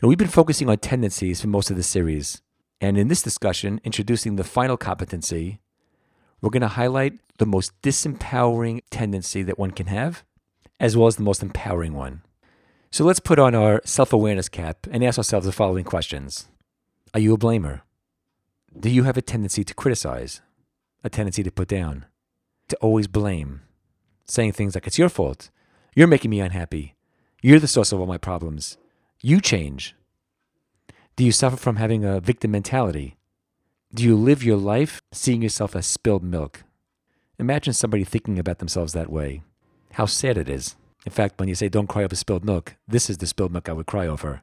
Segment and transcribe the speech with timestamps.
[0.00, 2.40] We've been focusing on tendencies for most of the series.
[2.80, 5.58] And in this discussion, introducing the final competency,
[6.40, 10.22] we're going to highlight the most disempowering tendency that one can have,
[10.78, 12.22] as well as the most empowering one.
[12.92, 16.46] So let's put on our self awareness cap and ask ourselves the following questions.
[17.12, 17.80] Are you a blamer?
[18.78, 20.42] Do you have a tendency to criticize,
[21.02, 22.06] a tendency to put down,
[22.68, 23.62] to always blame,
[24.26, 25.50] saying things like, It's your fault,
[25.96, 26.94] you're making me unhappy,
[27.42, 28.78] you're the source of all my problems,
[29.20, 29.96] you change?
[31.16, 33.16] Do you suffer from having a victim mentality?
[33.92, 36.62] Do you live your life seeing yourself as spilled milk?
[37.38, 39.42] Imagine somebody thinking about themselves that way.
[39.92, 40.76] How sad it is.
[41.04, 43.68] In fact, when you say don't cry over spilled milk, this is the spilled milk
[43.68, 44.42] I would cry over.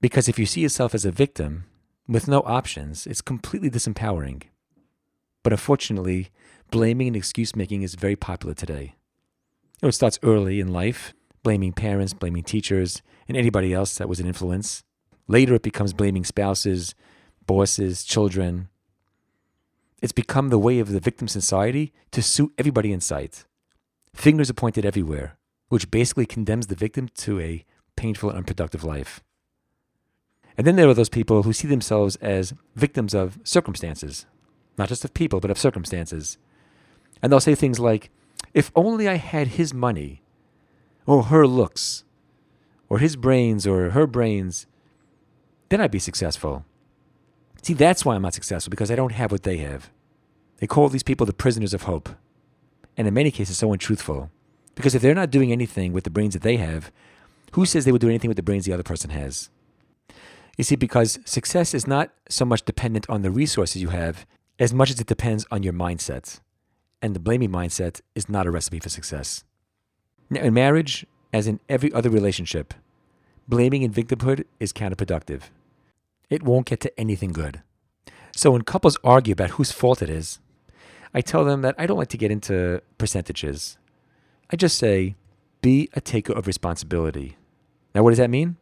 [0.00, 1.64] Because if you see yourself as a victim
[2.06, 4.42] with no options, it's completely disempowering.
[5.42, 6.28] But unfortunately,
[6.70, 8.96] blaming and excuse making is very popular today.
[9.82, 14.26] It starts early in life, blaming parents, blaming teachers, and anybody else that was an
[14.26, 14.84] influence.
[15.28, 16.94] Later, it becomes blaming spouses,
[17.46, 18.68] bosses, children.
[20.00, 23.44] It's become the way of the victim society to suit everybody in sight.
[24.14, 25.36] Fingers are pointed everywhere,
[25.68, 27.64] which basically condemns the victim to a
[27.96, 29.22] painful and unproductive life.
[30.56, 34.26] And then there are those people who see themselves as victims of circumstances,
[34.76, 36.36] not just of people, but of circumstances.
[37.22, 38.10] And they'll say things like,
[38.52, 40.22] if only I had his money,
[41.06, 42.04] or her looks,
[42.88, 44.66] or his brains, or her brains,
[45.68, 46.64] then I'd be successful.
[47.62, 49.90] See, that's why I'm not successful, because I don't have what they have.
[50.58, 52.08] They call these people the prisoners of hope.
[52.96, 54.30] And in many cases, so untruthful.
[54.74, 56.90] Because if they're not doing anything with the brains that they have,
[57.52, 59.50] who says they would do anything with the brains the other person has?
[60.58, 64.26] You see, because success is not so much dependent on the resources you have
[64.58, 66.40] as much as it depends on your mindset.
[67.00, 69.44] And the blaming mindset is not a recipe for success.
[70.36, 72.74] In marriage, as in every other relationship,
[73.46, 75.42] blaming and victimhood is counterproductive
[76.32, 77.60] it won't get to anything good.
[78.34, 80.38] So when couples argue about whose fault it is,
[81.12, 83.76] I tell them that I don't like to get into percentages.
[84.50, 85.14] I just say,
[85.60, 87.36] be a taker of responsibility.
[87.94, 88.56] Now, what does that mean?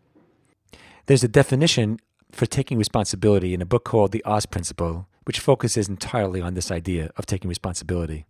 [1.06, 2.00] There's a definition
[2.32, 6.72] for taking responsibility in a book called The Oz Principle, which focuses entirely on this
[6.72, 8.26] idea of taking responsibility.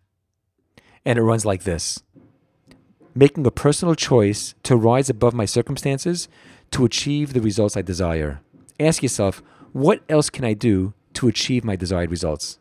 [1.07, 2.03] And it runs like this
[3.15, 6.29] Making a personal choice to rise above my circumstances
[6.71, 8.41] to achieve the results I desire
[8.81, 12.59] ask yourself, what else can I do to achieve my desired results?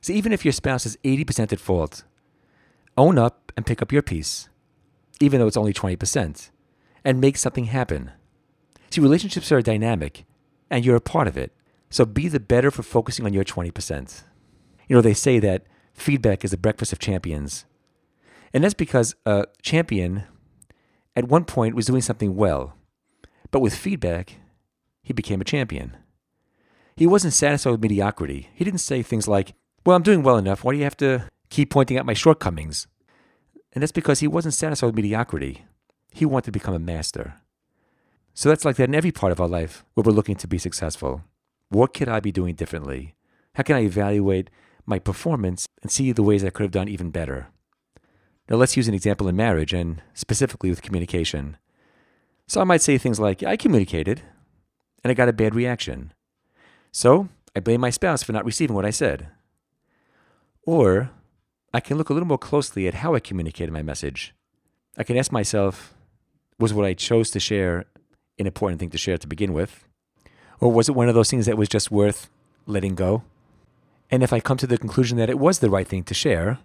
[0.00, 2.04] So even if your spouse is 80% at fault,
[2.96, 4.48] own up and pick up your piece,
[5.20, 6.50] even though it's only 20%,
[7.04, 8.10] and make something happen.
[8.90, 10.24] See, relationships are dynamic,
[10.70, 11.52] and you're a part of it.
[11.90, 14.22] So be the better for focusing on your 20%.
[14.88, 17.64] You know, they say that feedback is the breakfast of champions.
[18.52, 20.24] And that's because a champion
[21.16, 22.74] at one point was doing something well.
[23.50, 24.36] But with feedback,
[25.02, 25.96] he became a champion.
[26.96, 28.48] He wasn't satisfied with mediocrity.
[28.54, 30.64] He didn't say things like, Well, I'm doing well enough.
[30.64, 32.86] Why do you have to keep pointing out my shortcomings?
[33.72, 35.64] And that's because he wasn't satisfied with mediocrity.
[36.12, 37.34] He wanted to become a master.
[38.34, 40.58] So that's like that in every part of our life where we're looking to be
[40.58, 41.22] successful.
[41.68, 43.14] What could I be doing differently?
[43.54, 44.50] How can I evaluate
[44.86, 47.48] my performance and see the ways I could have done even better?
[48.50, 51.56] Now, let's use an example in marriage and specifically with communication.
[52.48, 54.22] So I might say things like, I communicated
[55.04, 56.12] and I got a bad reaction.
[56.90, 59.28] So I blame my spouse for not receiving what I said.
[60.64, 61.10] Or
[61.72, 64.34] I can look a little more closely at how I communicated my message.
[64.98, 65.94] I can ask myself,
[66.58, 67.86] was what I chose to share
[68.36, 69.84] an important thing to share to begin with?
[70.58, 72.28] Or was it one of those things that was just worth
[72.66, 73.22] letting go?
[74.10, 76.58] And if I come to the conclusion that it was the right thing to share,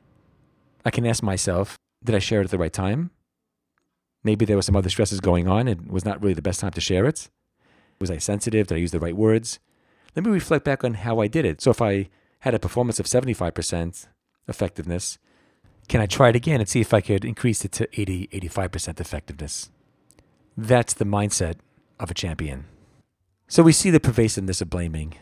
[0.85, 3.09] I can ask myself, did I share it at the right time?
[4.23, 6.59] Maybe there were some other stresses going on and it was not really the best
[6.59, 7.29] time to share it.
[7.99, 8.67] Was I sensitive?
[8.67, 9.59] Did I use the right words?
[10.15, 11.61] Let me reflect back on how I did it.
[11.61, 12.09] So if I
[12.39, 14.07] had a performance of 75%
[14.47, 15.17] effectiveness,
[15.87, 18.99] can I try it again and see if I could increase it to 80, 85%
[18.99, 19.69] effectiveness?
[20.57, 21.55] That's the mindset
[21.99, 22.65] of a champion.
[23.47, 25.15] So we see the pervasiveness of blaming.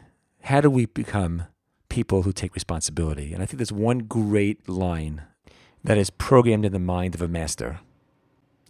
[0.43, 1.47] How do we become
[1.89, 3.33] people who take responsibility?
[3.33, 5.23] And I think there's one great line
[5.83, 7.79] that is programmed in the mind of a master.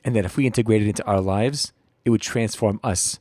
[0.04, 1.72] And that if we integrate it into our lives,
[2.04, 3.20] it would transform us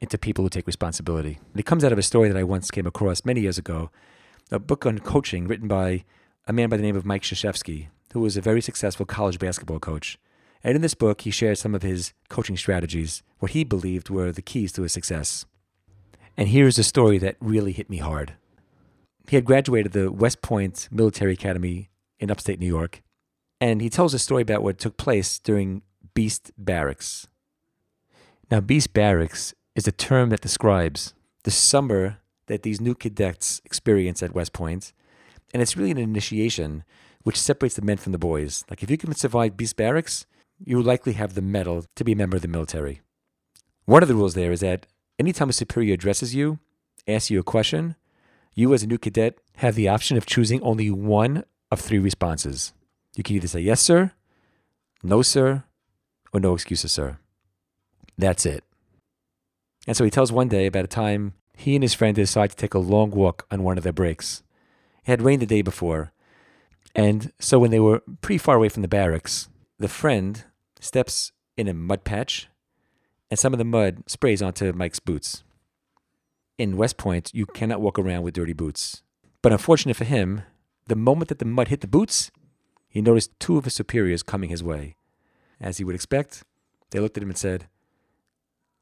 [0.00, 1.38] into people who take responsibility.
[1.52, 3.90] And it comes out of a story that I once came across many years ago,
[4.50, 6.04] a book on coaching written by
[6.46, 9.78] a man by the name of Mike Krzyzewski, who was a very successful college basketball
[9.78, 10.18] coach.
[10.62, 14.32] And in this book, he shares some of his coaching strategies, what he believed were
[14.32, 15.44] the keys to his success.
[16.36, 18.34] And here's a story that really hit me hard.
[19.28, 23.02] He had graduated the West Point Military Academy in upstate New York,
[23.64, 25.80] and he tells a story about what took place during
[26.12, 27.28] Beast Barracks.
[28.50, 31.14] Now, Beast Barracks is a term that describes
[31.44, 34.92] the summer that these new cadets experience at West And
[35.62, 36.84] it's really an initiation
[37.22, 38.66] which separates the men from the boys.
[38.68, 40.26] Like if you can survive Beast Barracks,
[40.62, 43.00] you likely have the mettle to be a member of the military.
[43.86, 44.86] One of the rules there is that
[45.18, 46.58] anytime a superior addresses you,
[47.08, 47.96] asks you a question,
[48.54, 52.74] you as a new cadet have the option of choosing only one of three responses.
[53.16, 54.12] You can either say yes, sir,
[55.02, 55.64] no, sir,
[56.32, 57.18] or no excuses, sir.
[58.18, 58.64] That's it.
[59.86, 62.56] And so he tells one day about a time he and his friend decide to
[62.56, 64.42] take a long walk on one of their breaks.
[65.04, 66.12] It had rained the day before,
[66.94, 70.44] and so when they were pretty far away from the barracks, the friend
[70.80, 72.48] steps in a mud patch,
[73.30, 75.44] and some of the mud sprays onto Mike's boots.
[76.56, 79.02] In West Point, you cannot walk around with dirty boots.
[79.42, 80.42] But unfortunate for him,
[80.86, 82.30] the moment that the mud hit the boots,
[82.94, 84.94] he noticed two of his superiors coming his way.
[85.60, 86.44] As he would expect,
[86.90, 87.66] they looked at him and said,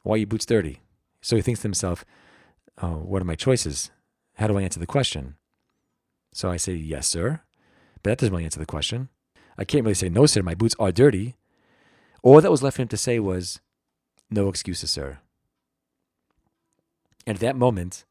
[0.03, 0.83] Why are your boots dirty?
[1.23, 2.05] So he thinks to himself,
[2.83, 3.91] Oh, what are my choices?
[4.35, 5.37] How do I answer the question?
[6.31, 7.41] So I say, Yes, sir.
[8.03, 9.09] But that doesn't really answer the question.
[9.57, 11.37] I can't really say, No, sir, my boots are dirty.
[12.23, 13.63] All that was left for him to say was,
[14.29, 15.21] No excuses, sir.
[17.27, 18.05] And at that moment,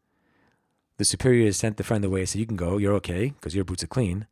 [0.97, 3.65] the superior sent the friend away and said, You can go, you're okay, because your
[3.65, 4.25] boots are clean.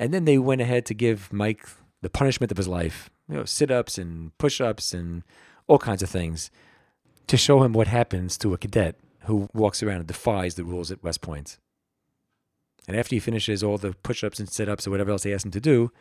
[0.00, 1.68] And then they went ahead to give Mike
[2.00, 5.22] the punishment of his life you know, sit ups and push ups and
[5.68, 6.50] all kinds of things
[7.28, 10.90] to show him what happens to a cadet who walks around and defies the rules
[10.90, 11.58] at West Point.
[12.88, 15.32] And after he finishes all the push ups and sit ups or whatever else they
[15.32, 15.92] asked him to do,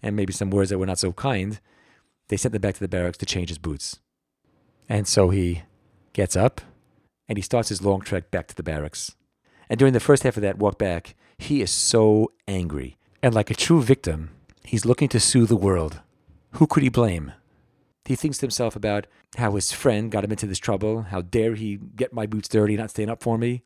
[0.00, 1.58] and maybe some words that were not so kind,
[2.28, 3.98] they sent him back to the barracks to change his boots.
[4.88, 5.62] And so he
[6.12, 6.60] gets up
[7.28, 9.16] and he starts his long trek back to the barracks.
[9.68, 12.96] And during the first half of that walk back, he is so angry.
[13.22, 14.30] And like a true victim,
[14.64, 16.00] he's looking to sue the world.
[16.52, 17.32] Who could he blame?
[18.04, 21.02] He thinks to himself about how his friend got him into this trouble.
[21.02, 23.62] How dare he get my boots dirty, not stand up for me?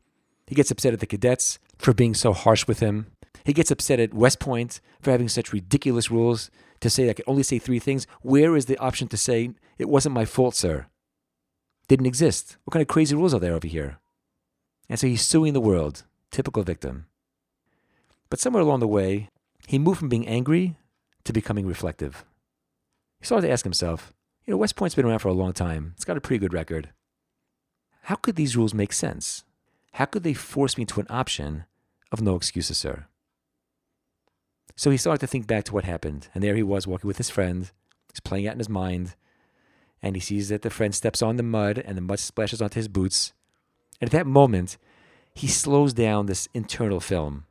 [0.46, 3.06] He gets upset at the cadets for being so harsh with him.
[3.44, 6.50] He gets upset at West Point for having such ridiculous rules
[6.80, 8.06] to say I can only say three things.
[8.22, 10.86] Where is the option to say, it wasn't my fault, sir?
[11.88, 12.56] Didn't exist.
[12.64, 13.98] What kind of crazy rules are there over here?
[14.88, 16.04] And so he's suing the world.
[16.30, 17.06] Typical victim.
[18.28, 19.28] But somewhere along the way,
[19.66, 20.76] he moved from being angry
[21.24, 22.24] to becoming reflective.
[23.20, 24.12] He started to ask himself,
[24.44, 25.92] you know, West Point's been around for a long time.
[25.96, 26.90] It's got a pretty good record.
[28.02, 29.44] How could these rules make sense?
[29.92, 31.64] How could they force me to an option
[32.10, 33.06] of no excuses, sir?
[34.76, 36.28] So he started to think back to what happened.
[36.34, 37.70] And there he was walking with his friend.
[38.12, 39.14] He's playing out in his mind.
[40.02, 42.76] And he sees that the friend steps on the mud and the mud splashes onto
[42.76, 43.34] his boots.
[44.00, 44.78] And at that moment,
[45.34, 47.44] he slows down this internal film.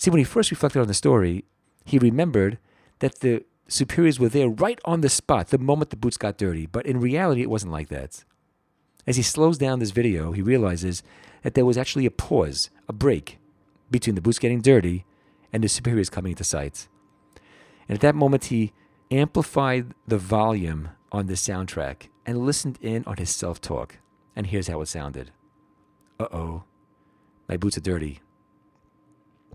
[0.00, 1.44] See, when he first reflected on the story,
[1.84, 2.56] he remembered
[3.00, 6.64] that the superiors were there right on the spot the moment the boots got dirty.
[6.64, 8.24] But in reality, it wasn't like that.
[9.06, 11.02] As he slows down this video, he realizes
[11.42, 13.40] that there was actually a pause, a break
[13.90, 15.04] between the boots getting dirty
[15.52, 16.88] and the superiors coming into sight.
[17.86, 18.72] And at that moment, he
[19.10, 23.98] amplified the volume on the soundtrack and listened in on his self talk.
[24.34, 25.30] And here's how it sounded
[26.18, 26.64] Uh oh,
[27.50, 28.22] my boots are dirty.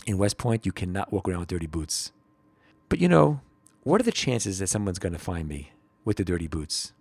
[0.06, 2.12] In West Point, you cannot walk around with dirty boots.
[2.89, 3.42] But you know,
[3.83, 5.71] what are the chances that someone's going to find me
[6.03, 6.94] with the dirty boots?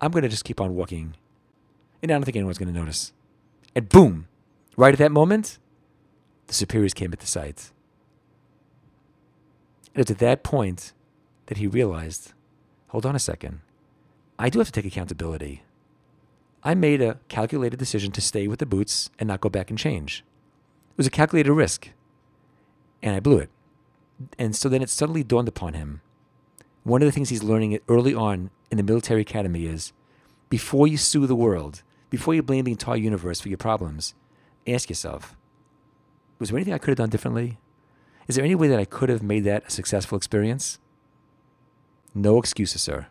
[0.00, 1.14] I'm going to just keep on walking,
[2.02, 3.12] and I don't think anyone's going to notice.
[3.74, 4.26] And boom,
[4.76, 5.58] right at that moment,
[6.48, 7.70] the superiors came at the sight.
[9.94, 10.92] And it's at that point
[11.46, 12.32] that he realized
[12.88, 13.60] hold on a second.
[14.38, 15.62] I do have to take accountability.
[16.62, 19.78] I made a calculated decision to stay with the boots and not go back and
[19.78, 20.24] change.
[20.92, 21.90] It was a calculated risk,
[23.02, 23.50] and I blew it.
[24.38, 26.02] And so then it suddenly dawned upon him.
[26.84, 29.92] One of the things he's learning early on in the military academy is
[30.48, 34.14] before you sue the world, before you blame the entire universe for your problems,
[34.66, 35.34] ask yourself
[36.38, 37.58] was there anything I could have done differently?
[38.26, 40.80] Is there any way that I could have made that a successful experience?
[42.16, 43.06] No excuses, sir.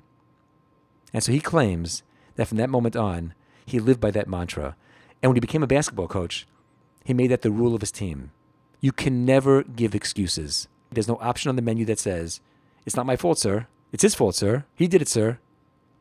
[1.13, 2.03] And so he claims
[2.35, 3.33] that from that moment on,
[3.65, 4.75] he lived by that mantra.
[5.21, 6.45] And when he became a basketball coach,
[7.03, 8.31] he made that the rule of his team.
[8.79, 10.67] You can never give excuses.
[10.91, 12.41] There's no option on the menu that says,
[12.85, 13.67] It's not my fault, sir.
[13.91, 14.65] It's his fault, sir.
[14.75, 15.39] He did it, sir.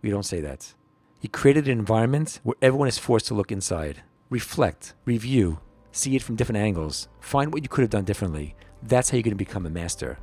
[0.03, 0.75] We don't say that.
[1.21, 5.61] He created an environment where everyone is forced to look inside, reflect, review,
[5.93, 8.55] see it from different angles, find what you could have done differently.
[8.83, 10.19] That's how you're going to become a master.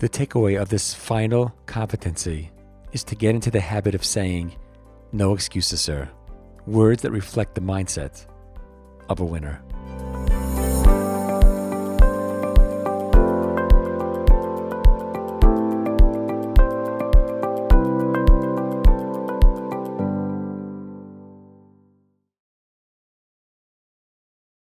[0.00, 2.50] The takeaway of this final competency
[2.92, 4.54] is to get into the habit of saying,
[5.12, 6.08] No excuses, sir.
[6.66, 8.26] Words that reflect the mindset
[9.08, 9.62] of a winner.